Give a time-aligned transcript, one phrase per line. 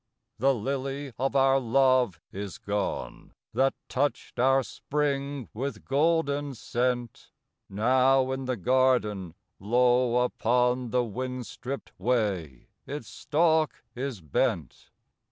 [0.39, 7.29] The lily of our love is gone, That touched our spring with golden scent;
[7.69, 14.89] Now in the garden low upon The wind stripped way its stalk is bent.